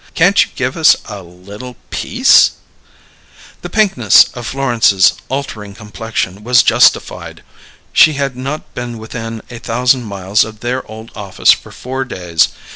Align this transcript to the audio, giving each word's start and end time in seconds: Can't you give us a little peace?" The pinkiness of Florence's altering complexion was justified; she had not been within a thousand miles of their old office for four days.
Can't 0.15 0.43
you 0.43 0.49
give 0.55 0.75
us 0.77 0.95
a 1.05 1.21
little 1.21 1.75
peace?" 1.91 2.53
The 3.61 3.69
pinkiness 3.69 4.29
of 4.33 4.47
Florence's 4.47 5.13
altering 5.29 5.75
complexion 5.75 6.43
was 6.43 6.63
justified; 6.63 7.43
she 7.93 8.13
had 8.13 8.35
not 8.35 8.73
been 8.73 8.97
within 8.97 9.43
a 9.51 9.59
thousand 9.59 10.05
miles 10.05 10.43
of 10.43 10.61
their 10.61 10.83
old 10.89 11.11
office 11.13 11.51
for 11.51 11.71
four 11.71 12.03
days. 12.03 12.47